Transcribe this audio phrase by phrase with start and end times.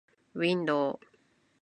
[0.33, 0.97] window